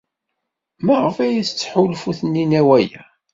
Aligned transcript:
Maɣef 0.85 1.15
ay 1.25 1.37
tettḥulfu 1.47 2.11
Taninna 2.19 2.59
i 2.59 2.61
waya? 2.67 3.03